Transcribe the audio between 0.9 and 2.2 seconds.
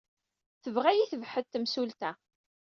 ad iyi-tebḥet temsulta.